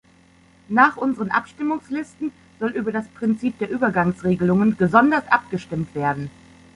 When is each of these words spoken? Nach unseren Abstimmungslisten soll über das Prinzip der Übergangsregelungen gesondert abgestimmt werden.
Nach 0.69 0.97
unseren 0.97 1.29
Abstimmungslisten 1.29 2.31
soll 2.59 2.71
über 2.71 2.91
das 2.91 3.07
Prinzip 3.09 3.59
der 3.59 3.69
Übergangsregelungen 3.69 4.75
gesondert 4.75 5.31
abgestimmt 5.31 5.93
werden. 5.93 6.31